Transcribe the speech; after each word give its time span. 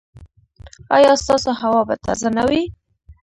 ایا 0.95 1.11
ستاسو 1.21 1.51
هوا 1.61 1.81
به 1.87 1.95
تازه 2.05 2.29
نه 2.37 2.43
وي؟ 2.49 2.63